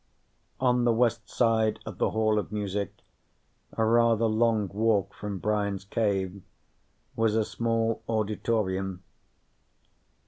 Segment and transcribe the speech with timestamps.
[0.59, 2.91] On the west side of the Hall of Music,
[3.73, 6.41] a rather long walk from Brian's cave,
[7.15, 9.03] was a small auditorium.